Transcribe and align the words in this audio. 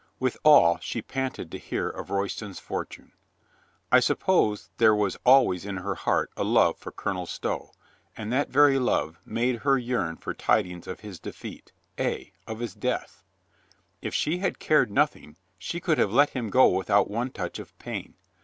Withal 0.19 0.79
she 0.81 1.03
panted 1.03 1.51
to 1.51 1.59
hear 1.59 1.87
of 1.87 2.09
Royston's 2.09 2.57
fortune. 2.57 3.11
I 3.91 3.99
suppose 3.99 4.71
there 4.77 4.95
was 4.95 5.15
always 5.27 5.63
in 5.63 5.77
her 5.77 5.93
heart 5.93 6.31
a 6.35 6.43
love 6.43 6.79
for 6.79 6.91
Colonel 6.91 7.27
Stow, 7.27 7.69
and 8.17 8.33
that 8.33 8.49
very 8.49 8.79
love 8.79 9.19
made 9.27 9.57
her 9.57 9.77
yearn 9.77 10.17
for 10.17 10.33
tidings 10.33 10.87
of 10.87 11.01
his 11.01 11.19
defeat, 11.19 11.71
ay, 11.99 12.31
of 12.47 12.57
his 12.57 12.73
death, 12.73 13.23
li 14.01 14.09
she 14.09 14.39
had 14.39 14.57
cared 14.57 14.89
nothing, 14.89 15.37
she 15.59 15.79
could 15.79 15.99
have 15.99 16.11
let 16.11 16.31
him 16.31 16.49
go 16.49 16.67
without 16.69 17.07
one 17.07 17.29
touch 17.29 17.59
of 17.59 17.77
pain. 17.77 18.15